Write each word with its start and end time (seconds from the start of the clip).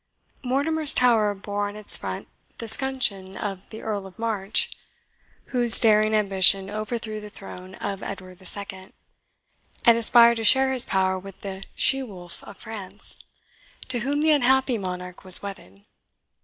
Mortimer's 0.41 0.95
Tower 0.95 1.35
bore 1.35 1.69
on 1.69 1.75
its 1.75 1.95
front 1.95 2.27
the 2.57 2.67
scutcheon 2.67 3.37
of 3.37 3.69
the 3.69 3.83
Earl 3.83 4.07
of 4.07 4.17
March, 4.17 4.71
whose 5.53 5.79
daring 5.79 6.15
ambition 6.15 6.71
overthrew 6.71 7.21
the 7.21 7.29
throne 7.29 7.75
of 7.75 8.01
Edward 8.01 8.41
II., 8.41 8.93
and 9.85 9.97
aspired 9.99 10.37
to 10.37 10.43
share 10.43 10.71
his 10.73 10.87
power 10.87 11.19
with 11.19 11.41
the 11.41 11.61
"She 11.75 12.01
wolf 12.01 12.43
of 12.45 12.57
France," 12.57 13.23
to 13.89 13.99
whom 13.99 14.21
the 14.21 14.31
unhappy 14.31 14.79
monarch 14.79 15.23
was 15.23 15.43
wedded. 15.43 15.85